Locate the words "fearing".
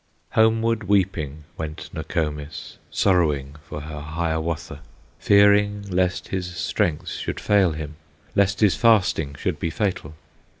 5.19-5.83